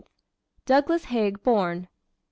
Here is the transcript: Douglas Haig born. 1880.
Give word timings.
Douglas 0.65 1.03
Haig 1.13 1.43
born. 1.43 1.81
1880. 1.81 1.87